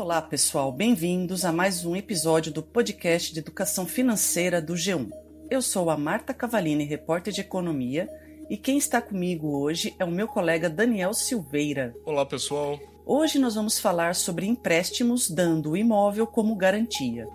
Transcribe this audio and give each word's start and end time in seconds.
Olá, 0.00 0.22
pessoal, 0.22 0.72
bem-vindos 0.72 1.44
a 1.44 1.52
mais 1.52 1.84
um 1.84 1.94
episódio 1.94 2.50
do 2.50 2.62
podcast 2.62 3.34
de 3.34 3.38
educação 3.38 3.84
financeira 3.84 4.58
do 4.58 4.72
G1. 4.72 5.10
Eu 5.50 5.60
sou 5.60 5.90
a 5.90 5.96
Marta 5.96 6.32
Cavalini, 6.32 6.84
repórter 6.84 7.34
de 7.34 7.42
economia, 7.42 8.08
e 8.48 8.56
quem 8.56 8.78
está 8.78 9.02
comigo 9.02 9.58
hoje 9.58 9.94
é 9.98 10.04
o 10.06 10.10
meu 10.10 10.26
colega 10.26 10.70
Daniel 10.70 11.12
Silveira. 11.12 11.94
Olá, 12.06 12.24
pessoal. 12.24 12.80
Hoje 13.04 13.38
nós 13.38 13.56
vamos 13.56 13.78
falar 13.78 14.14
sobre 14.14 14.46
empréstimos 14.46 15.28
dando 15.30 15.72
o 15.72 15.76
imóvel 15.76 16.26
como 16.26 16.56
garantia. 16.56 17.28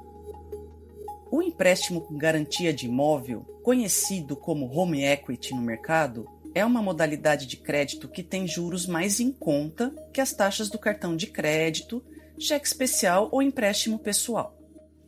O 1.29 1.43
empréstimo 1.43 2.01
com 2.01 2.17
garantia 2.17 2.73
de 2.73 2.87
imóvel, 2.87 3.41
conhecido 3.61 4.35
como 4.35 4.75
home 4.75 5.03
equity 5.03 5.53
no 5.53 5.61
mercado, 5.61 6.27
é 6.55 6.65
uma 6.65 6.81
modalidade 6.81 7.45
de 7.45 7.57
crédito 7.57 8.07
que 8.07 8.23
tem 8.23 8.47
juros 8.47 8.87
mais 8.87 9.19
em 9.19 9.31
conta 9.31 9.93
que 10.11 10.19
as 10.19 10.33
taxas 10.33 10.67
do 10.67 10.79
cartão 10.79 11.15
de 11.15 11.27
crédito, 11.27 12.01
cheque 12.39 12.67
especial 12.67 13.29
ou 13.31 13.41
empréstimo 13.41 13.97
pessoal. 13.97 14.57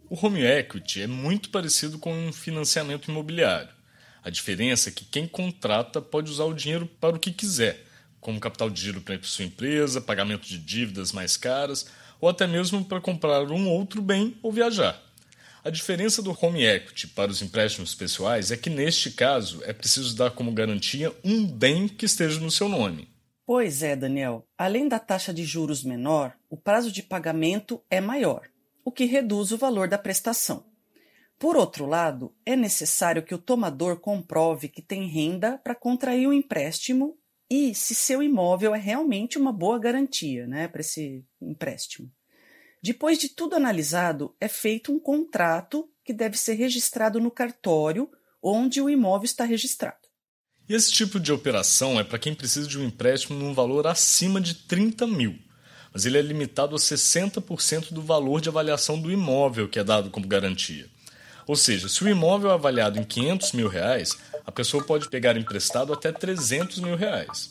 O 0.09 0.25
home 0.25 0.41
equity 0.41 1.01
é 1.01 1.07
muito 1.07 1.49
parecido 1.49 1.99
com 1.99 2.13
um 2.13 2.31
financiamento 2.31 3.11
imobiliário. 3.11 3.69
A 4.23 4.29
diferença 4.29 4.89
é 4.89 4.91
que 4.91 5.05
quem 5.05 5.27
contrata 5.27 6.01
pode 6.01 6.31
usar 6.31 6.45
o 6.45 6.53
dinheiro 6.53 6.85
para 6.99 7.15
o 7.15 7.19
que 7.19 7.31
quiser, 7.31 7.83
como 8.19 8.39
capital 8.39 8.69
de 8.69 8.81
giro 8.81 9.01
para 9.01 9.21
sua 9.23 9.45
empresa, 9.45 10.01
pagamento 10.01 10.47
de 10.47 10.57
dívidas 10.57 11.11
mais 11.11 11.37
caras 11.37 11.87
ou 12.19 12.27
até 12.29 12.47
mesmo 12.47 12.83
para 12.83 13.01
comprar 13.01 13.51
um 13.51 13.69
outro 13.69 14.01
bem 14.01 14.37
ou 14.41 14.51
viajar. 14.51 15.01
A 15.63 15.69
diferença 15.69 16.21
do 16.21 16.37
home 16.39 16.63
equity 16.63 17.07
para 17.07 17.29
os 17.29 17.41
empréstimos 17.41 17.93
pessoais 17.93 18.51
é 18.51 18.57
que, 18.57 18.69
neste 18.69 19.11
caso, 19.11 19.61
é 19.65 19.73
preciso 19.73 20.15
dar 20.15 20.31
como 20.31 20.51
garantia 20.51 21.13
um 21.23 21.45
bem 21.45 21.87
que 21.87 22.05
esteja 22.05 22.39
no 22.39 22.49
seu 22.49 22.69
nome. 22.69 23.09
Pois 23.47 23.81
é, 23.81 23.95
Daniel. 23.95 24.45
Além 24.57 24.89
da 24.89 24.99
taxa 24.99 25.33
de 25.33 25.45
juros 25.45 25.81
menor, 25.81 26.37
o 26.49 26.57
prazo 26.57 26.91
de 26.91 27.01
pagamento 27.01 27.81
é 27.89 28.01
maior, 28.01 28.49
o 28.83 28.91
que 28.91 29.05
reduz 29.05 29.53
o 29.53 29.57
valor 29.57 29.87
da 29.87 29.97
prestação. 29.97 30.65
Por 31.39 31.55
outro 31.55 31.85
lado, 31.85 32.35
é 32.45 32.57
necessário 32.57 33.23
que 33.23 33.33
o 33.33 33.37
tomador 33.37 34.01
comprove 34.01 34.67
que 34.67 34.81
tem 34.81 35.07
renda 35.07 35.57
para 35.59 35.73
contrair 35.73 36.27
o 36.27 36.31
um 36.31 36.33
empréstimo 36.33 37.17
e 37.49 37.73
se 37.73 37.95
seu 37.95 38.21
imóvel 38.21 38.75
é 38.75 38.77
realmente 38.77 39.37
uma 39.37 39.53
boa 39.53 39.79
garantia 39.79 40.45
né, 40.45 40.67
para 40.67 40.81
esse 40.81 41.25
empréstimo. 41.41 42.11
Depois 42.83 43.17
de 43.17 43.29
tudo 43.29 43.55
analisado, 43.55 44.35
é 44.41 44.49
feito 44.49 44.91
um 44.91 44.99
contrato 44.99 45.89
que 46.03 46.11
deve 46.11 46.37
ser 46.37 46.55
registrado 46.55 47.17
no 47.21 47.31
cartório 47.31 48.11
onde 48.43 48.81
o 48.81 48.89
imóvel 48.89 49.23
está 49.23 49.45
registrado. 49.45 50.06
E 50.69 50.75
esse 50.75 50.91
tipo 50.91 51.17
de 51.19 51.31
operação 51.31 51.97
é 51.97 52.03
para 52.03 52.19
quem 52.19 52.33
precisa 52.33 52.67
de 52.67 52.77
um 52.77 52.83
empréstimo 52.83 53.39
num 53.39 53.53
valor 53.53 53.87
acima 53.87 54.41
de 54.41 54.53
30 54.53 55.07
mil, 55.07 55.37
mas 55.93 56.05
ele 56.05 56.17
é 56.17 56.21
limitado 56.21 56.75
a 56.75 56.79
60% 56.79 57.93
do 57.93 58.01
valor 58.01 58.41
de 58.41 58.49
avaliação 58.49 58.99
do 58.99 59.09
imóvel 59.09 59.69
que 59.69 59.79
é 59.79 59.83
dado 59.83 60.09
como 60.09 60.27
garantia. 60.27 60.87
Ou 61.47 61.55
seja, 61.55 61.87
se 61.87 62.03
o 62.03 62.09
imóvel 62.09 62.51
é 62.51 62.53
avaliado 62.53 62.99
em 62.99 63.03
500 63.05 63.53
mil 63.53 63.69
reais, 63.69 64.17
a 64.45 64.51
pessoa 64.51 64.83
pode 64.83 65.07
pegar 65.07 65.37
emprestado 65.37 65.93
até 65.93 66.11
300 66.11 66.79
mil 66.79 66.97
reais. 66.97 67.49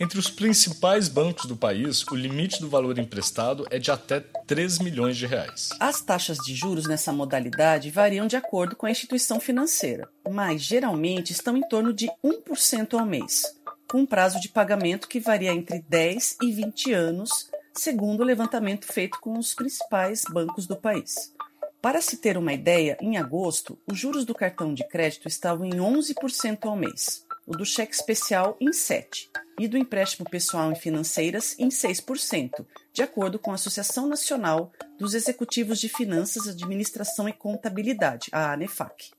Entre 0.00 0.18
os 0.18 0.28
principais 0.28 1.08
bancos 1.08 1.44
do 1.44 1.54
país, 1.54 2.04
o 2.10 2.16
limite 2.16 2.60
do 2.60 2.68
valor 2.68 2.98
emprestado 2.98 3.64
é 3.70 3.78
de 3.78 3.92
até 3.92 4.24
3 4.50 4.80
milhões 4.80 5.16
de 5.16 5.28
reais. 5.28 5.68
As 5.78 6.00
taxas 6.00 6.36
de 6.38 6.56
juros 6.56 6.84
nessa 6.84 7.12
modalidade 7.12 7.88
variam 7.88 8.26
de 8.26 8.34
acordo 8.34 8.74
com 8.74 8.84
a 8.84 8.90
instituição 8.90 9.38
financeira, 9.38 10.08
mas 10.28 10.60
geralmente 10.60 11.30
estão 11.30 11.56
em 11.56 11.62
torno 11.68 11.92
de 11.92 12.10
1% 12.24 12.98
ao 12.98 13.06
mês, 13.06 13.44
com 13.88 13.98
um 13.98 14.06
prazo 14.06 14.40
de 14.40 14.48
pagamento 14.48 15.06
que 15.06 15.20
varia 15.20 15.52
entre 15.52 15.84
10 15.88 16.38
e 16.42 16.50
20 16.50 16.92
anos, 16.92 17.48
segundo 17.72 18.22
o 18.22 18.24
levantamento 18.24 18.92
feito 18.92 19.20
com 19.20 19.38
os 19.38 19.54
principais 19.54 20.24
bancos 20.28 20.66
do 20.66 20.74
país. 20.74 21.32
Para 21.80 22.00
se 22.02 22.16
ter 22.16 22.36
uma 22.36 22.52
ideia, 22.52 22.98
em 23.00 23.18
agosto, 23.18 23.78
os 23.86 23.96
juros 23.96 24.24
do 24.24 24.34
cartão 24.34 24.74
de 24.74 24.82
crédito 24.88 25.28
estavam 25.28 25.64
em 25.64 25.76
11% 25.76 26.66
ao 26.66 26.74
mês, 26.74 27.24
o 27.50 27.56
do 27.56 27.66
cheque 27.66 27.92
especial 27.92 28.56
em 28.60 28.70
7% 28.70 29.26
e 29.58 29.66
do 29.66 29.76
empréstimo 29.76 30.24
pessoal 30.30 30.70
em 30.70 30.76
financeiras 30.76 31.56
em 31.58 31.68
6%, 31.68 32.64
de 32.92 33.02
acordo 33.02 33.40
com 33.40 33.50
a 33.50 33.56
Associação 33.56 34.08
Nacional 34.08 34.72
dos 34.96 35.14
Executivos 35.14 35.80
de 35.80 35.88
Finanças, 35.88 36.46
Administração 36.46 37.28
e 37.28 37.32
Contabilidade, 37.32 38.28
a 38.30 38.52
ANEFAC. 38.52 39.10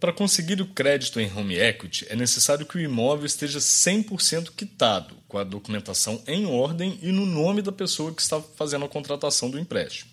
Para 0.00 0.12
conseguir 0.12 0.60
o 0.60 0.66
crédito 0.66 1.20
em 1.20 1.32
home 1.32 1.56
equity, 1.56 2.06
é 2.08 2.16
necessário 2.16 2.66
que 2.66 2.76
o 2.76 2.80
imóvel 2.80 3.26
esteja 3.26 3.60
100% 3.60 4.50
quitado, 4.50 5.14
com 5.28 5.38
a 5.38 5.44
documentação 5.44 6.20
em 6.26 6.44
ordem 6.44 6.98
e 7.00 7.12
no 7.12 7.24
nome 7.24 7.62
da 7.62 7.72
pessoa 7.72 8.12
que 8.12 8.20
está 8.20 8.40
fazendo 8.40 8.84
a 8.84 8.88
contratação 8.88 9.48
do 9.48 9.60
empréstimo. 9.60 10.10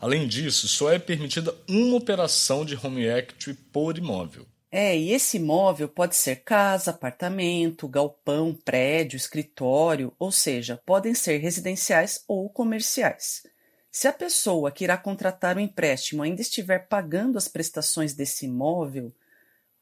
Além 0.00 0.26
disso, 0.26 0.66
só 0.68 0.90
é 0.90 0.98
permitida 0.98 1.54
uma 1.68 1.96
operação 1.96 2.64
de 2.64 2.78
home 2.82 3.04
equity 3.04 3.52
por 3.54 3.98
imóvel. 3.98 4.46
É, 4.74 4.96
e 4.96 5.12
esse 5.12 5.36
imóvel 5.36 5.86
pode 5.86 6.16
ser 6.16 6.36
casa, 6.36 6.92
apartamento, 6.92 7.86
galpão, 7.86 8.54
prédio, 8.54 9.18
escritório, 9.18 10.14
ou 10.18 10.32
seja, 10.32 10.80
podem 10.86 11.14
ser 11.14 11.36
residenciais 11.36 12.24
ou 12.26 12.48
comerciais. 12.48 13.42
Se 13.90 14.08
a 14.08 14.12
pessoa 14.14 14.70
que 14.70 14.84
irá 14.84 14.96
contratar 14.96 15.58
o 15.58 15.60
empréstimo 15.60 16.22
ainda 16.22 16.40
estiver 16.40 16.88
pagando 16.88 17.36
as 17.36 17.48
prestações 17.48 18.14
desse 18.14 18.46
imóvel, 18.46 19.14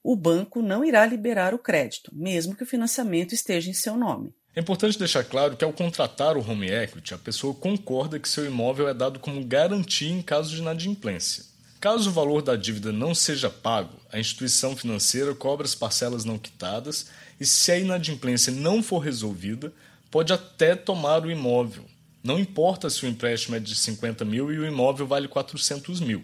o 0.03 0.17
banco 0.17 0.61
não 0.61 0.85
irá 0.85 1.07
liberar 1.07 1.55
o 1.55 1.59
crédito, 1.59 2.11
mesmo 2.13 2.57
que 2.57 2.65
o 2.65 2.67
financiamento 2.67 3.33
esteja 3.33 3.71
em 3.71 3.75
seu 3.75 3.97
nome. 3.97 4.35
É 4.57 4.61
importante 4.61 4.99
deixar 4.99 5.23
claro 5.23 5.57
que, 5.57 5.65
ao 5.65 5.73
contratar 5.73 6.37
o 6.37 6.41
home 6.41 6.69
equity, 6.69 7.15
a 7.15 7.19
pessoa 7.19 7.55
concorda 7.55 8.19
que 8.19 8.29
seu 8.29 8.45
imóvel 8.45 8.89
é 8.89 8.95
dado 8.95 9.21
como 9.21 9.45
garantia 9.45 10.11
em 10.11 10.21
caso 10.21 10.51
de 10.51 10.61
inadimplência. 10.61 11.50
Caso 11.81 12.11
o 12.11 12.13
valor 12.13 12.43
da 12.43 12.57
dívida 12.57 12.93
não 12.93 13.15
seja 13.15 13.49
pago, 13.49 13.99
a 14.13 14.19
instituição 14.19 14.77
financeira 14.77 15.35
cobra 15.35 15.65
as 15.65 15.75
parcelas 15.75 16.27
não 16.27 16.39
quitadas 16.39 17.07
e, 17.41 17.47
se 17.47 17.73
a 17.73 17.79
inadimplência 17.79 18.53
não 18.53 18.83
for 18.83 18.99
resolvida, 18.99 19.73
pode 20.11 20.31
até 20.31 20.77
tomar 20.77 21.25
o 21.25 21.31
imóvel. 21.31 21.87
Não 22.23 22.39
importa 22.39 22.91
se 22.91 23.07
o 23.07 23.09
empréstimo 23.09 23.57
é 23.57 23.61
de 23.61 23.75
50 23.75 24.27
mil 24.27 24.53
e 24.53 24.59
o 24.59 24.67
imóvel 24.67 25.07
vale 25.07 25.27
400 25.27 26.01
mil. 26.01 26.23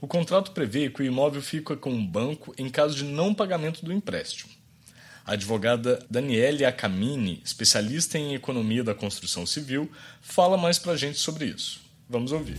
O 0.00 0.08
contrato 0.08 0.50
prevê 0.50 0.90
que 0.90 1.02
o 1.02 1.04
imóvel 1.04 1.40
fica 1.40 1.76
com 1.76 1.94
o 1.94 2.04
banco 2.04 2.52
em 2.58 2.68
caso 2.68 2.96
de 2.96 3.04
não 3.04 3.32
pagamento 3.32 3.84
do 3.84 3.92
empréstimo. 3.92 4.50
A 5.24 5.34
advogada 5.34 6.04
Daniele 6.10 6.64
Acamini, 6.64 7.40
especialista 7.44 8.18
em 8.18 8.34
economia 8.34 8.82
da 8.82 8.94
construção 8.94 9.46
civil, 9.46 9.88
fala 10.20 10.56
mais 10.56 10.80
para 10.80 10.92
a 10.92 10.96
gente 10.96 11.18
sobre 11.18 11.44
isso. 11.44 11.80
Vamos 12.08 12.32
ouvir. 12.32 12.56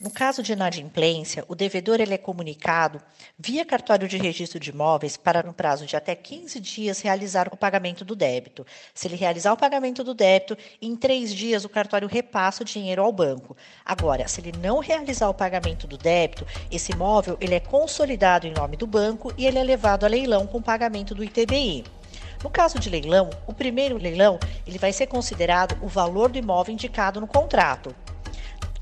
No 0.00 0.10
caso 0.10 0.44
de 0.44 0.52
inadimplência, 0.52 1.44
o 1.48 1.56
devedor 1.56 2.00
ele 2.00 2.14
é 2.14 2.18
comunicado 2.18 3.02
via 3.36 3.64
cartório 3.64 4.06
de 4.06 4.16
registro 4.16 4.60
de 4.60 4.70
imóveis 4.70 5.16
para, 5.16 5.42
no 5.42 5.52
prazo 5.52 5.86
de 5.86 5.96
até 5.96 6.14
15 6.14 6.60
dias, 6.60 7.00
realizar 7.00 7.48
o 7.52 7.56
pagamento 7.56 8.04
do 8.04 8.14
débito. 8.14 8.64
Se 8.94 9.08
ele 9.08 9.16
realizar 9.16 9.52
o 9.52 9.56
pagamento 9.56 10.04
do 10.04 10.14
débito, 10.14 10.56
em 10.80 10.94
três 10.94 11.34
dias 11.34 11.64
o 11.64 11.68
cartório 11.68 12.06
repassa 12.06 12.62
o 12.62 12.64
dinheiro 12.64 13.02
ao 13.02 13.10
banco. 13.10 13.56
Agora, 13.84 14.28
se 14.28 14.40
ele 14.40 14.52
não 14.56 14.78
realizar 14.78 15.28
o 15.30 15.34
pagamento 15.34 15.88
do 15.88 15.98
débito, 15.98 16.46
esse 16.70 16.92
imóvel 16.92 17.36
ele 17.40 17.56
é 17.56 17.60
consolidado 17.60 18.46
em 18.46 18.52
nome 18.52 18.76
do 18.76 18.86
banco 18.86 19.34
e 19.36 19.46
ele 19.46 19.58
é 19.58 19.64
levado 19.64 20.04
a 20.04 20.08
leilão 20.08 20.46
com 20.46 20.62
pagamento 20.62 21.12
do 21.12 21.24
ITBI. 21.24 21.84
No 22.40 22.50
caso 22.50 22.78
de 22.78 22.88
leilão, 22.88 23.30
o 23.48 23.52
primeiro 23.52 23.96
leilão 23.96 24.38
ele 24.64 24.78
vai 24.78 24.92
ser 24.92 25.08
considerado 25.08 25.76
o 25.82 25.88
valor 25.88 26.30
do 26.30 26.38
imóvel 26.38 26.72
indicado 26.72 27.20
no 27.20 27.26
contrato. 27.26 27.92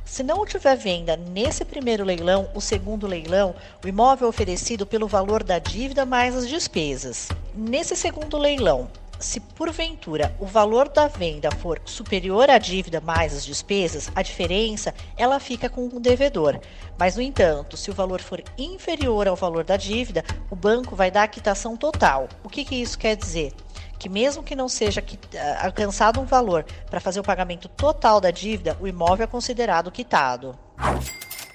Se 0.07 0.23
não 0.23 0.47
tiver 0.47 0.77
venda 0.77 1.17
nesse 1.17 1.65
primeiro 1.65 2.05
leilão, 2.05 2.49
o 2.55 2.61
segundo 2.61 3.09
leilão, 3.09 3.57
o 3.85 3.89
imóvel 3.89 4.29
é 4.29 4.31
oferecido 4.31 4.87
pelo 4.87 5.09
valor 5.09 5.43
da 5.43 5.59
dívida 5.59 6.07
mais 6.07 6.37
as 6.37 6.49
despesas. 6.49 7.29
Nesse 7.53 7.97
segundo 7.97 8.39
leilão, 8.39 8.89
se 9.19 9.41
porventura 9.41 10.33
o 10.39 10.47
valor 10.47 10.89
da 10.89 11.09
venda 11.09 11.51
for 11.51 11.81
superior 11.85 12.49
à 12.49 12.57
dívida 12.57 13.01
mais 13.01 13.35
as 13.35 13.45
despesas, 13.45 14.09
a 14.15 14.23
diferença 14.23 14.95
ela 15.17 15.41
fica 15.41 15.69
com 15.69 15.89
o 15.89 16.01
devedor. 16.01 16.61
Mas 16.97 17.17
no 17.17 17.23
entanto, 17.23 17.77
se 17.77 17.91
o 17.91 17.95
valor 17.95 18.21
for 18.21 18.43
inferior 18.57 19.27
ao 19.27 19.35
valor 19.35 19.65
da 19.65 19.77
dívida, 19.77 20.25
o 20.49 20.55
banco 20.55 20.95
vai 20.95 21.11
dar 21.11 21.25
a 21.25 21.29
quitação 21.29 21.77
total. 21.77 22.29
O 22.45 22.49
que, 22.49 22.65
que 22.65 22.77
isso 22.77 22.97
quer 22.97 23.17
dizer? 23.17 23.53
Que 23.99 24.09
mesmo 24.09 24.43
que 24.43 24.55
não 24.55 24.69
seja 24.69 25.03
ah, 25.35 25.67
alcançado 25.67 26.21
um 26.21 26.25
valor 26.25 26.65
para 26.91 27.01
fazer 27.01 27.21
o 27.21 27.25
pagamento 27.25 27.69
total 27.69 28.21
da 28.21 28.31
dívida, 28.31 28.77
o 28.81 28.87
imóvel 28.87 29.25
é 29.25 29.27
considerado 29.27 29.91
quitado. 29.91 30.59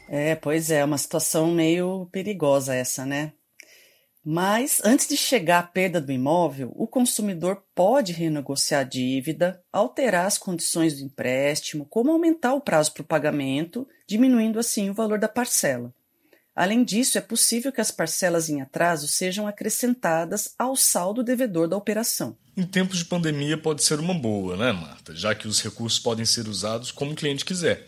É, 0.10 0.36
pois 0.36 0.70
é, 0.70 0.84
uma 0.84 0.98
situação 0.98 1.48
meio 1.48 2.08
perigosa 2.12 2.76
essa, 2.76 3.06
né? 3.06 3.32
Mas 4.24 4.80
antes 4.86 5.08
de 5.08 5.18
chegar 5.18 5.60
à 5.60 5.64
perda 5.64 6.00
do 6.00 6.12
imóvel, 6.12 6.72
o 6.76 6.86
consumidor 6.86 7.64
pode 7.74 8.14
renegociar 8.14 8.82
a 8.82 8.84
dívida, 8.84 9.64
alterar 9.74 10.28
as 10.28 10.38
condições 10.38 11.00
do 11.00 11.06
empréstimo, 11.06 11.88
como 11.90 12.12
aumentar 12.12 12.54
o 12.54 12.62
prazo 12.62 12.94
para 12.94 13.02
o 13.02 13.06
pagamento, 13.06 13.88
diminuindo 14.08 14.60
assim 14.60 14.92
o 14.92 14.94
valor 14.94 15.18
da 15.18 15.28
parcela. 15.28 15.92
Além 16.56 16.84
disso, 16.84 17.18
é 17.18 17.22
possível 17.22 17.72
que 17.72 17.80
as 17.80 17.92
parcelas 17.92 18.50
em 18.50 18.62
atraso 18.62 19.08
sejam 19.08 19.48
acrescentadas 19.48 20.54
ao 20.60 20.76
saldo 20.76 21.24
devedor 21.24 21.68
da 21.68 21.78
operação. 21.78 22.38
Em 22.58 22.64
tempos 22.64 22.98
de 22.98 23.06
pandemia 23.06 23.58
pode 23.58 23.84
ser 23.84 24.00
uma 24.00 24.14
boa, 24.14 24.58
né, 24.58 24.72
Marta? 24.74 25.16
Já 25.16 25.34
que 25.34 25.48
os 25.48 25.62
recursos 25.62 26.00
podem 26.00 26.26
ser 26.26 26.48
usados 26.48 26.92
como 26.92 27.12
o 27.12 27.16
cliente 27.16 27.46
quiser. 27.46 27.88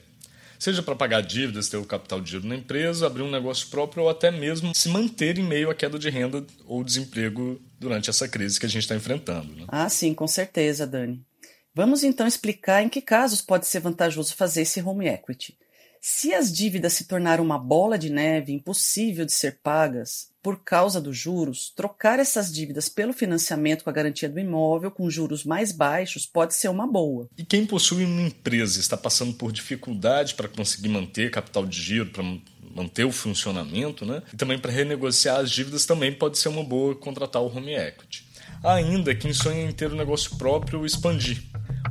Seja 0.58 0.82
para 0.82 0.96
pagar 0.96 1.20
dívidas, 1.20 1.68
ter 1.68 1.76
o 1.76 1.84
capital 1.84 2.22
de 2.22 2.32
giro 2.32 2.48
na 2.48 2.56
empresa, 2.56 3.06
abrir 3.06 3.22
um 3.22 3.30
negócio 3.30 3.68
próprio 3.68 4.04
ou 4.04 4.10
até 4.10 4.32
mesmo 4.32 4.74
se 4.74 4.88
manter 4.88 5.38
em 5.38 5.44
meio 5.44 5.70
à 5.70 5.76
queda 5.76 6.00
de 6.00 6.10
renda 6.10 6.46
ou 6.66 6.86
desemprego 6.86 7.62
durante 7.78 8.10
essa 8.10 8.30
crise 8.30 8.58
que 8.58 8.66
a 8.66 8.70
gente 8.70 8.84
está 8.84 8.96
enfrentando. 8.96 9.54
Né? 9.54 9.66
Ah, 9.68 9.90
sim, 9.90 10.14
com 10.14 10.26
certeza, 10.26 10.88
Dani. 10.88 11.22
Vamos 11.76 12.02
então 12.02 12.26
explicar 12.26 12.82
em 12.82 12.88
que 12.88 13.02
casos 13.02 13.42
pode 13.42 13.68
ser 13.68 13.82
vantajoso 13.82 14.36
fazer 14.36 14.62
esse 14.62 14.82
home 14.82 15.06
equity. 15.06 15.58
Se 16.06 16.34
as 16.34 16.52
dívidas 16.52 16.92
se 16.92 17.06
tornaram 17.06 17.42
uma 17.42 17.58
bola 17.58 17.98
de 17.98 18.10
neve 18.10 18.52
impossível 18.52 19.24
de 19.24 19.32
ser 19.32 19.60
pagas 19.64 20.28
por 20.42 20.62
causa 20.62 21.00
dos 21.00 21.18
juros, 21.18 21.72
trocar 21.74 22.20
essas 22.20 22.52
dívidas 22.52 22.90
pelo 22.90 23.14
financiamento 23.14 23.86
com 23.86 23.90
a 23.90 23.94
garantia 23.94 24.28
do 24.28 24.38
imóvel 24.38 24.92
com 24.92 25.10
juros 25.10 25.46
mais 25.46 25.72
baixos 25.72 26.26
pode 26.26 26.56
ser 26.56 26.68
uma 26.68 26.86
boa. 26.86 27.30
E 27.38 27.46
quem 27.46 27.66
possui 27.66 28.04
uma 28.04 28.24
empresa 28.24 28.82
está 28.82 28.98
passando 28.98 29.34
por 29.36 29.54
dificuldade 29.54 30.34
para 30.36 30.50
conseguir 30.50 30.90
manter 30.90 31.32
capital 31.32 31.66
de 31.66 31.82
giro, 31.82 32.08
para 32.08 32.24
manter 32.76 33.06
o 33.06 33.12
funcionamento, 33.14 34.06
né? 34.06 34.24
E 34.34 34.36
também 34.36 34.60
para 34.60 34.74
renegociar 34.74 35.40
as 35.40 35.50
dívidas 35.50 35.86
também 35.86 36.12
pode 36.12 36.38
ser 36.38 36.50
uma 36.50 36.66
boa 36.66 36.94
contratar 36.94 37.42
o 37.42 37.48
home 37.48 37.76
equity. 37.76 38.28
Ainda 38.62 39.16
quem 39.16 39.32
sonha 39.32 39.64
em 39.64 39.72
ter 39.72 39.90
um 39.90 39.96
negócio 39.96 40.38
próprio 40.38 40.86
expandir. 40.86 41.42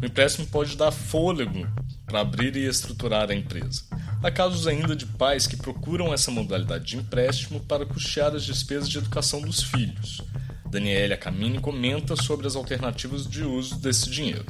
O 0.03 0.05
empréstimo 0.05 0.47
pode 0.49 0.77
dar 0.77 0.93
fôlego 0.93 1.67
para 2.05 2.21
abrir 2.21 2.55
e 2.57 2.67
estruturar 2.67 3.31
a 3.31 3.35
empresa. 3.35 3.92
Há 4.23 4.31
casos 4.31 4.69
ainda 4.69 4.95
de 4.95 5.05
pais 5.05 5.49
que 5.49 5.57
procuram 5.57 6.15
essa 6.15 6.31
modalidade 6.31 6.85
de 6.85 6.97
empréstimo 6.97 7.59
para 7.59 7.85
custear 7.85 8.33
as 8.33 8.45
despesas 8.45 8.89
de 8.89 8.99
educação 8.99 9.41
dos 9.41 9.65
filhos. 9.65 10.23
Daniela 10.65 11.17
Camini 11.17 11.61
comenta 11.61 12.15
sobre 12.15 12.47
as 12.47 12.55
alternativas 12.55 13.27
de 13.27 13.43
uso 13.43 13.81
desse 13.81 14.09
dinheiro. 14.09 14.47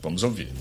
Vamos 0.00 0.22
ouvir. 0.22 0.52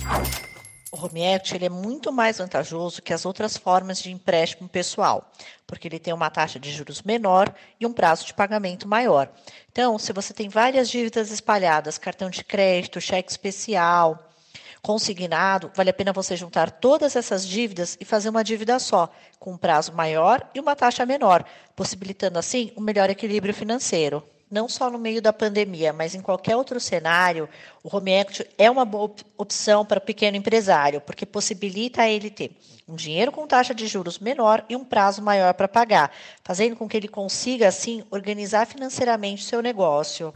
O 0.92 1.06
equity 1.06 1.56
ele 1.56 1.66
é 1.66 1.70
muito 1.70 2.12
mais 2.12 2.40
vantajoso 2.40 3.04
que 3.04 3.14
as 3.14 3.24
outras 3.24 3.56
formas 3.56 4.02
de 4.02 4.12
empréstimo 4.12 4.68
pessoal, 4.68 5.32
porque 5.68 5.88
ele 5.88 6.00
tem 6.00 6.12
uma 6.12 6.32
taxa 6.32 6.60
de 6.60 6.72
juros 6.72 7.04
menor 7.04 7.54
e 7.80 7.86
um 7.86 7.94
prazo 7.94 8.26
de 8.26 8.34
pagamento 8.34 8.88
maior. 8.88 9.32
Então, 9.72 10.00
se 10.00 10.12
você 10.12 10.34
tem 10.34 10.50
várias 10.50 10.90
dívidas 10.90 11.30
espalhadas, 11.30 12.00
cartão 12.00 12.32
de 12.32 12.44
crédito, 12.44 13.00
cheque 13.00 13.30
especial, 13.30 14.29
consignado, 14.82 15.72
vale 15.76 15.90
a 15.90 15.94
pena 15.94 16.14
você 16.14 16.36
juntar 16.36 16.72
todas 16.72 17.16
essas 17.16 17.48
dívidas 17.48 17.98
e 18.00 18.06
fazer 18.06 18.30
uma 18.30 18.44
dívida 18.44 18.80
só, 18.80 19.10
com 19.40 19.54
um 19.54 19.58
prazo 19.58 19.94
maior 19.94 20.48
e 20.54 20.60
uma 20.60 20.76
taxa 20.76 21.06
menor, 21.06 21.46
possibilitando 21.76 22.40
assim 22.40 22.72
um 22.76 22.82
melhor 22.82 23.10
equilíbrio 23.10 23.54
financeiro. 23.54 24.24
Não 24.52 24.68
só 24.68 24.90
no 24.90 24.98
meio 24.98 25.22
da 25.22 25.32
pandemia, 25.32 25.94
mas 25.94 26.16
em 26.16 26.22
qualquer 26.22 26.56
outro 26.56 26.80
cenário, 26.80 27.48
o 27.84 27.96
home 27.96 28.12
equity 28.12 28.48
é 28.58 28.70
uma 28.70 28.84
boa 28.84 29.12
opção 29.38 29.86
para 29.86 30.00
o 30.00 30.02
pequeno 30.02 30.38
empresário, 30.38 31.02
porque 31.02 31.24
possibilita 31.24 32.02
a 32.02 32.10
ele 32.10 32.32
ter 32.32 32.58
um 32.88 32.96
dinheiro 32.96 33.32
com 33.32 33.46
taxa 33.46 33.76
de 33.76 33.86
juros 33.86 34.18
menor 34.18 34.66
e 34.68 34.76
um 34.76 34.84
prazo 34.84 35.22
maior 35.22 35.54
para 35.54 35.68
pagar, 35.68 36.12
fazendo 36.44 36.76
com 36.76 36.90
que 36.90 36.98
ele 36.98 37.08
consiga, 37.08 37.68
assim, 37.68 38.04
organizar 38.10 38.66
financeiramente 38.66 39.44
o 39.44 39.48
seu 39.48 39.62
negócio. 39.62 40.34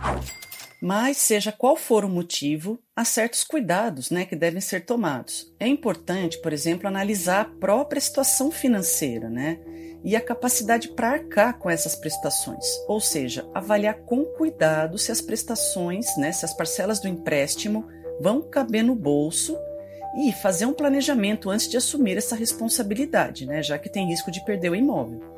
Mas, 0.85 1.15
seja 1.15 1.49
qual 1.49 1.77
for 1.77 2.03
o 2.03 2.09
motivo, 2.09 2.77
há 2.93 3.05
certos 3.05 3.45
cuidados 3.45 4.11
né, 4.11 4.25
que 4.25 4.35
devem 4.35 4.59
ser 4.59 4.81
tomados. 4.81 5.49
É 5.57 5.65
importante, 5.65 6.41
por 6.41 6.51
exemplo, 6.51 6.89
analisar 6.89 7.39
a 7.39 7.45
própria 7.45 8.01
situação 8.01 8.51
financeira 8.51 9.29
né, 9.29 9.61
e 10.03 10.13
a 10.13 10.19
capacidade 10.19 10.89
para 10.89 11.11
arcar 11.11 11.57
com 11.57 11.69
essas 11.69 11.95
prestações, 11.95 12.65
ou 12.85 12.99
seja, 12.99 13.49
avaliar 13.53 13.99
com 13.99 14.25
cuidado 14.25 14.97
se 14.97 15.09
as 15.09 15.21
prestações, 15.21 16.17
né, 16.17 16.33
se 16.33 16.43
as 16.43 16.53
parcelas 16.53 16.99
do 16.99 17.07
empréstimo 17.07 17.87
vão 18.19 18.41
caber 18.41 18.83
no 18.83 18.93
bolso 18.93 19.57
e 20.17 20.33
fazer 20.33 20.65
um 20.65 20.73
planejamento 20.73 21.49
antes 21.49 21.69
de 21.69 21.77
assumir 21.77 22.17
essa 22.17 22.35
responsabilidade, 22.35 23.45
né, 23.45 23.63
já 23.63 23.79
que 23.79 23.87
tem 23.87 24.09
risco 24.09 24.29
de 24.29 24.43
perder 24.43 24.69
o 24.69 24.75
imóvel. 24.75 25.32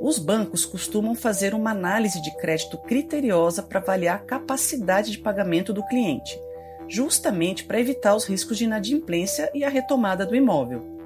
Os 0.00 0.18
bancos 0.18 0.64
costumam 0.64 1.14
fazer 1.14 1.54
uma 1.54 1.70
análise 1.70 2.20
de 2.20 2.30
crédito 2.36 2.76
criteriosa 2.78 3.62
para 3.62 3.80
avaliar 3.80 4.16
a 4.16 4.24
capacidade 4.24 5.10
de 5.10 5.18
pagamento 5.18 5.72
do 5.72 5.84
cliente, 5.86 6.38
justamente 6.86 7.64
para 7.64 7.80
evitar 7.80 8.14
os 8.14 8.24
riscos 8.24 8.58
de 8.58 8.64
inadimplência 8.64 9.50
e 9.54 9.64
a 9.64 9.68
retomada 9.68 10.26
do 10.26 10.36
imóvel. 10.36 10.96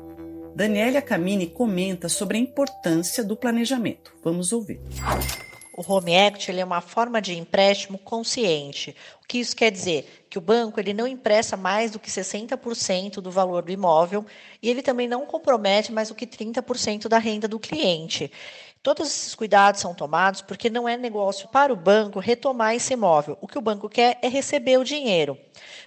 Daniela 0.55 1.01
Camini 1.01 1.47
comenta 1.47 2.09
sobre 2.09 2.37
a 2.37 2.41
importância 2.41 3.23
do 3.23 3.37
planejamento. 3.37 4.13
Vamos 4.23 4.53
ouvir. 4.53 4.81
O 5.73 5.85
Home 5.91 6.13
Equity 6.13 6.59
é 6.59 6.65
uma 6.65 6.83
forma 6.83 7.23
de 7.23 7.39
empréstimo 7.39 7.97
consciente. 7.97 8.95
O 9.25 9.27
que 9.27 9.39
isso 9.39 9.57
quer 9.57 9.71
dizer? 9.71 10.27
Que 10.29 10.37
o 10.37 10.41
banco 10.41 10.79
ele 10.79 10.93
não 10.93 11.07
empresta 11.07 11.57
mais 11.57 11.93
do 11.93 11.99
que 11.99 12.11
60% 12.11 13.15
do 13.23 13.31
valor 13.31 13.63
do 13.63 13.73
imóvel 13.73 14.27
e 14.61 14.69
ele 14.69 14.83
também 14.83 15.09
não 15.09 15.25
compromete 15.25 15.91
mais 15.91 16.09
do 16.09 16.15
que 16.15 16.27
30% 16.27 17.09
da 17.09 17.17
renda 17.17 17.49
do 17.49 17.59
cliente. 17.59 18.31
Todos 18.83 19.09
esses 19.09 19.35
cuidados 19.35 19.83
são 19.83 19.95
tomados 19.95 20.41
porque 20.41 20.71
não 20.71 20.89
é 20.89 20.97
negócio 20.97 21.47
para 21.49 21.71
o 21.71 21.77
banco 21.77 22.19
retomar 22.19 22.75
esse 22.75 22.95
imóvel. 22.95 23.37
O 23.39 23.47
que 23.47 23.59
o 23.59 23.61
banco 23.61 23.91
quer 23.91 24.19
é 24.23 24.29
receber 24.29 24.79
o 24.79 24.85
dinheiro. 24.85 25.37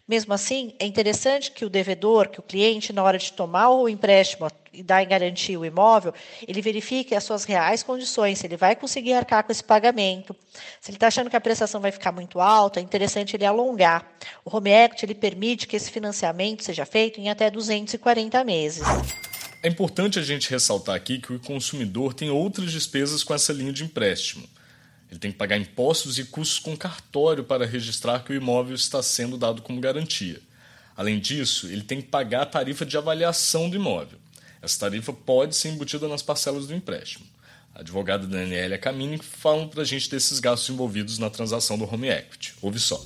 Mesmo 0.07 0.31
assim, 0.31 0.75
é 0.78 0.86
interessante 0.86 1.50
que 1.50 1.66
o 1.66 1.72
devedor, 1.72 2.30
que 2.30 2.40
o 2.40 2.44
cliente, 2.44 2.94
na 2.94 3.01
hora 3.01 3.18
de 3.18 3.34
tomar 3.34 3.69
o 3.69 3.90
empréstimo 3.90 4.48
e 4.72 4.84
dar 4.84 5.01
em 5.01 5.07
garantia 5.07 5.60
o 5.60 5.66
imóvel, 5.66 6.13
ele 6.48 6.62
verifique 6.62 7.16
as 7.16 7.24
suas 7.24 7.45
reais 7.45 7.81
condições, 7.81 8.38
se 8.38 8.45
ele 8.45 8.57
vai 8.57 8.75
conseguir 8.75 9.13
arcar 9.13 9.44
com 9.44 9.51
esse 9.51 9.63
pagamento. 9.63 10.36
Se 10.80 10.92
ele 10.92 10.98
está 10.98 11.07
achando 11.07 11.31
que 11.31 11.36
a 11.36 11.42
prestação 11.42 11.81
vai 11.81 11.92
ficar 11.92 12.12
muito 12.12 12.40
alta, 12.40 12.80
é 12.80 12.84
interessante 12.84 13.36
ele 13.36 13.45
alongar. 13.45 14.06
O 14.45 14.56
Home 14.56 14.69
Equity 14.69 15.06
ele 15.06 15.16
permite 15.16 15.68
que 15.68 15.75
esse 15.75 15.90
financiamento 15.90 16.63
seja 16.63 16.86
feito 16.86 17.19
em 17.19 17.28
até 17.28 17.50
240 17.50 18.44
meses. 18.44 18.84
É 19.63 19.69
importante 19.69 20.19
a 20.19 20.21
gente 20.21 20.50
ressaltar 20.50 20.94
aqui 20.94 21.19
que 21.19 21.31
o 21.31 21.39
consumidor 21.39 22.13
tem 22.13 22.30
outras 22.30 22.69
despesas 22.69 23.24
com 23.24 23.33
essa 23.33 23.54
linha 23.54 23.71
de 23.71 23.86
empréstimo. 23.86 24.45
Ele 25.10 25.18
tem 25.18 25.31
que 25.31 25.38
pagar 25.38 25.57
impostos 25.57 26.19
e 26.19 26.25
custos 26.25 26.60
com 26.60 26.75
cartório 26.75 27.45
para 27.45 27.65
registrar 27.65 28.25
que 28.25 28.33
o 28.33 28.36
imóvel 28.36 28.75
está 28.75 29.01
sendo 29.01 29.38
dado 29.38 29.62
como 29.62 29.80
garantia. 29.80 30.42
Além 30.98 31.18
disso, 31.18 31.68
ele 31.68 31.81
tem 31.81 32.01
que 32.01 32.10
pagar 32.10 32.42
a 32.42 32.45
tarifa 32.45 32.86
de 32.86 32.98
avaliação 32.98 33.69
do 33.69 33.77
imóvel. 33.77 34.19
Essa 34.62 34.80
tarifa 34.80 35.13
pode 35.13 35.56
ser 35.56 35.69
embutida 35.69 36.09
nas 36.09 36.21
parcelas 36.21 36.68
do 36.68 36.75
empréstimo. 36.75 37.25
A 37.74 37.80
advogada 37.80 38.27
Daniela 38.27 38.77
Camini 38.77 39.18
fala 39.18 39.66
para 39.68 39.83
a 39.83 39.86
gente 39.86 40.09
desses 40.09 40.42
gastos 40.42 40.69
envolvidos 40.71 41.18
na 41.18 41.30
transação 41.30 41.77
do 41.77 41.86
home 41.86 42.09
equity. 42.09 42.54
Ouve 42.62 42.80
só. 42.80 43.01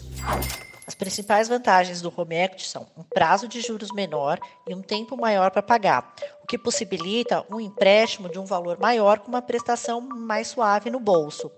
As 0.87 0.95
principais 0.95 1.49
vantagens 1.49 2.01
do 2.01 2.13
home 2.15 2.37
equity 2.37 2.65
são 2.65 2.87
um 2.95 3.03
prazo 3.03 3.45
de 3.45 3.59
juros 3.59 3.91
menor 3.91 4.39
e 4.65 4.73
um 4.73 4.81
tempo 4.81 5.17
maior 5.17 5.51
para 5.51 5.61
pagar, 5.61 6.15
o 6.41 6.47
que 6.47 6.57
possibilita 6.57 7.45
um 7.51 7.59
empréstimo 7.59 8.29
de 8.29 8.39
um 8.39 8.45
valor 8.45 8.79
maior 8.79 9.19
com 9.19 9.27
uma 9.27 9.41
prestação 9.41 9.99
mais 9.99 10.47
suave 10.47 10.89
no 10.89 10.97
bolso. 10.97 11.51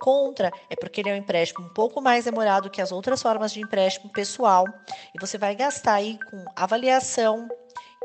Contra 0.00 0.52
é 0.70 0.76
porque 0.76 1.00
ele 1.00 1.10
é 1.10 1.14
um 1.14 1.16
empréstimo 1.16 1.66
um 1.66 1.68
pouco 1.68 2.00
mais 2.00 2.26
demorado 2.26 2.70
que 2.70 2.80
as 2.80 2.92
outras 2.92 3.20
formas 3.20 3.52
de 3.52 3.60
empréstimo 3.60 4.08
pessoal 4.12 4.64
e 5.14 5.20
você 5.20 5.36
vai 5.36 5.56
gastar 5.56 5.94
aí 5.94 6.16
com 6.30 6.44
avaliação, 6.54 7.48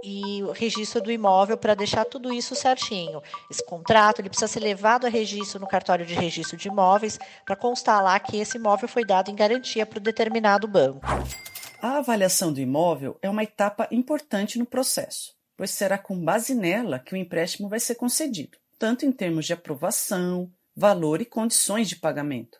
e 0.05 0.43
o 0.43 0.51
registro 0.51 1.01
do 1.01 1.11
imóvel 1.11 1.57
para 1.57 1.73
deixar 1.73 2.05
tudo 2.05 2.31
isso 2.31 2.53
certinho. 2.53 3.23
Esse 3.49 3.65
contrato 3.65 4.21
ele 4.21 4.29
precisa 4.29 4.47
ser 4.47 4.59
levado 4.59 5.07
a 5.07 5.09
registro 5.09 5.59
no 5.59 5.67
cartório 5.67 6.05
de 6.05 6.13
registro 6.13 6.55
de 6.55 6.67
imóveis 6.67 7.17
para 7.43 7.55
constar 7.55 8.03
lá 8.03 8.19
que 8.19 8.37
esse 8.37 8.57
imóvel 8.57 8.87
foi 8.87 9.03
dado 9.03 9.31
em 9.31 9.35
garantia 9.35 9.83
para 9.83 9.97
o 9.97 10.01
determinado 10.01 10.67
banco. 10.67 11.01
A 11.81 11.97
avaliação 11.97 12.53
do 12.53 12.59
imóvel 12.59 13.17
é 13.19 13.29
uma 13.29 13.43
etapa 13.43 13.87
importante 13.89 14.59
no 14.59 14.65
processo, 14.65 15.33
pois 15.57 15.71
será 15.71 15.97
com 15.97 16.23
base 16.23 16.53
nela 16.53 16.99
que 16.99 17.15
o 17.15 17.17
empréstimo 17.17 17.67
vai 17.67 17.79
ser 17.79 17.95
concedido, 17.95 18.59
tanto 18.77 19.07
em 19.07 19.11
termos 19.11 19.45
de 19.45 19.53
aprovação, 19.53 20.51
valor 20.75 21.19
e 21.19 21.25
condições 21.25 21.89
de 21.89 21.95
pagamento. 21.95 22.59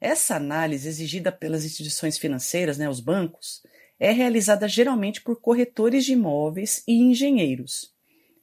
Essa 0.00 0.36
análise 0.36 0.88
exigida 0.88 1.30
pelas 1.30 1.64
instituições 1.64 2.16
financeiras, 2.16 2.78
né, 2.78 2.88
os 2.88 3.00
bancos, 3.00 3.62
é 3.98 4.12
realizada 4.12 4.68
geralmente 4.68 5.20
por 5.20 5.40
corretores 5.40 6.04
de 6.04 6.12
imóveis 6.12 6.82
e 6.86 6.94
engenheiros. 6.94 7.92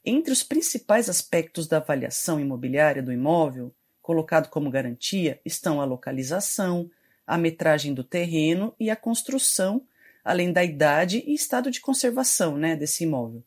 Entre 0.04 0.32
os 0.32 0.42
principais 0.42 1.08
aspectos 1.08 1.66
da 1.66 1.78
avaliação 1.78 2.38
imobiliária 2.38 3.02
do 3.02 3.12
imóvel, 3.12 3.74
colocado 4.00 4.48
como 4.48 4.70
garantia, 4.70 5.40
estão 5.44 5.80
a 5.80 5.84
localização, 5.84 6.88
a 7.26 7.36
metragem 7.36 7.92
do 7.92 8.04
terreno 8.04 8.74
e 8.78 8.88
a 8.88 8.94
construção, 8.94 9.82
além 10.24 10.52
da 10.52 10.62
idade 10.62 11.24
e 11.26 11.34
estado 11.34 11.70
de 11.70 11.80
conservação 11.80 12.56
né, 12.56 12.76
desse 12.76 13.04
imóvel. 13.04 13.42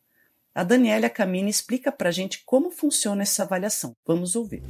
A 0.54 0.64
Daniela 0.64 1.08
Camini 1.08 1.48
explica 1.48 1.90
para 1.92 2.08
a 2.08 2.12
gente 2.12 2.42
como 2.44 2.70
funciona 2.70 3.22
essa 3.22 3.44
avaliação. 3.44 3.96
Vamos 4.04 4.34
ouvir. 4.34 4.62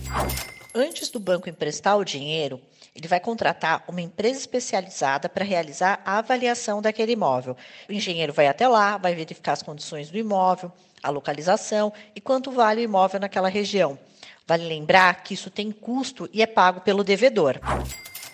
Antes 0.73 1.11
do 1.11 1.19
banco 1.19 1.49
emprestar 1.49 1.99
o 1.99 2.05
dinheiro, 2.05 2.61
ele 2.95 3.09
vai 3.09 3.19
contratar 3.19 3.83
uma 3.89 4.01
empresa 4.01 4.39
especializada 4.39 5.29
para 5.29 5.45
realizar 5.45 6.01
a 6.05 6.19
avaliação 6.19 6.81
daquele 6.81 7.13
imóvel. 7.13 7.57
O 7.89 7.93
engenheiro 7.93 8.33
vai 8.33 8.47
até 8.47 8.69
lá, 8.69 8.97
vai 8.97 9.13
verificar 9.13 9.53
as 9.53 9.65
condições 9.65 10.11
do 10.11 10.19
imóvel, 10.19 10.73
a 11.03 11.11
localização 11.11 11.93
e 12.15 12.21
quanto 12.21 12.53
vale 12.53 12.83
o 12.83 12.85
imóvel 12.85 13.19
naquela 13.19 13.49
região. 13.49 13.99
Vale 14.47 14.65
lembrar 14.65 15.25
que 15.25 15.35
isso 15.35 15.51
tem 15.51 15.73
custo 15.73 16.31
e 16.33 16.41
é 16.41 16.47
pago 16.47 16.83
pelo 16.83 17.03
devedor. 17.03 17.59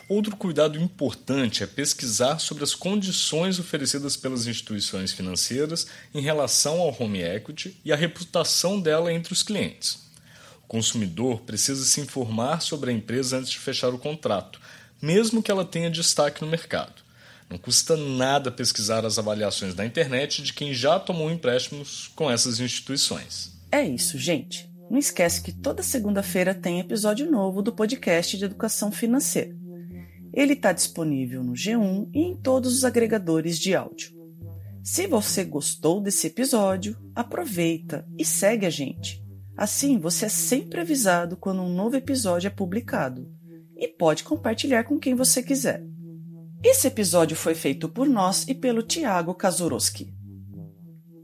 Outro 0.07 0.37
cuidado 0.37 0.78
importante 0.78 1.64
é 1.64 1.66
pesquisar 1.66 2.38
sobre 2.38 2.62
as 2.62 2.75
condições 2.75 3.59
oferecidas 3.59 4.14
pelas 4.14 4.47
instituições 4.47 5.11
financeiras 5.11 5.87
em 6.14 6.21
relação 6.21 6.83
ao 6.83 6.95
home 7.00 7.23
equity 7.23 7.81
e 7.83 7.93
a 7.93 7.97
reputação 7.97 8.78
dela 8.78 9.11
entre 9.11 9.33
os 9.33 9.43
clientes. 9.43 10.06
Consumidor 10.69 11.43
precisa 11.43 11.85
se 11.85 12.01
informar 12.01 12.61
sobre 12.61 12.91
a 12.91 12.95
empresa 12.95 13.39
antes 13.39 13.51
de 13.51 13.59
fechar 13.59 13.95
o 13.95 13.99
contrato, 13.99 14.61
mesmo 15.01 15.43
que 15.43 15.51
ela 15.51 15.65
tenha 15.65 15.91
destaque 15.91 16.43
no 16.43 16.51
mercado. 16.51 17.07
Não 17.49 17.59
custa 17.59 17.97
nada 17.97 18.51
pesquisar 18.51 19.05
as 19.05 19.19
avaliações 19.19 19.75
na 19.75 19.87
internet 19.87 20.43
de 20.43 20.53
quem 20.53 20.75
já 20.75 20.99
tomou 20.99 21.31
empréstimos 21.31 22.11
com 22.17 22.31
essas 22.31 22.59
instituições. 22.59 23.53
É 23.71 23.85
isso, 23.85 24.19
gente. 24.19 24.69
Não 24.91 24.99
esquece 24.99 25.43
que 25.43 25.53
toda 25.53 25.83
segunda-feira 25.83 26.55
tem 26.55 26.81
episódio 26.81 27.31
novo 27.31 27.63
do 27.63 27.73
podcast 27.73 28.37
de 28.37 28.45
educação 28.45 28.91
financeira. 28.91 29.55
Ele 30.33 30.53
está 30.53 30.73
disponível 30.73 31.43
no 31.43 31.53
G1 31.53 32.11
e 32.13 32.21
em 32.21 32.37
todos 32.37 32.77
os 32.77 32.85
agregadores 32.85 33.59
de 33.59 33.75
áudio. 33.75 34.15
Se 34.83 35.07
você 35.07 35.43
gostou 35.43 36.01
desse 36.01 36.29
episódio, 36.29 36.97
aproveita 37.15 38.07
e 38.19 38.25
segue 38.25 38.67
a 38.67 38.71
gente. 38.71 39.25
Assim 39.57 39.99
você 39.99 40.27
é 40.27 40.29
sempre 40.29 40.81
avisado 40.81 41.37
quando 41.37 41.63
um 41.63 41.75
novo 41.75 41.97
episódio 41.97 42.49
é 42.49 42.51
publicado 42.51 43.27
e 43.77 43.89
pode 43.89 44.23
compartilhar 44.23 44.85
com 44.85 44.99
quem 44.99 45.15
você 45.15 45.43
quiser. 45.43 45.83
Esse 46.63 46.89
episódio 46.89 47.37
foi 47.37 47.55
feito 47.55 47.89
por 47.89 48.09
nós 48.09 48.47
e 48.49 48.55
pelo 48.55 48.83
Tiago 48.83 49.35
Kazuroski. 49.35 50.13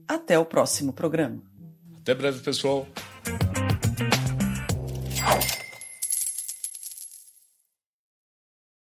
Até 0.06 0.38
o 0.38 0.44
próximo 0.44 0.92
programa. 0.92 1.42
Até 1.98 2.14
breve, 2.14 2.40
pessoal. 2.40 2.86